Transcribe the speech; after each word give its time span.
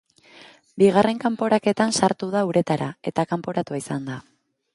Bigarren 0.83 1.19
kanporaketan 1.25 1.93
sartu 1.99 2.31
da 2.37 2.43
uretara, 2.53 2.89
eta 3.13 3.27
kanporatua 3.35 3.83
izan 3.87 4.11
da. 4.11 4.19